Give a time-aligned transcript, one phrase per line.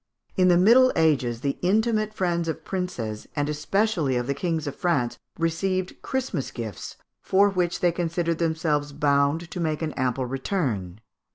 [0.35, 4.75] In the Middle Ages the intimate friends of princes, and especially of the kings of
[4.75, 11.01] France, received Christmas gifts, for which they considered themselves bound to make an ample return.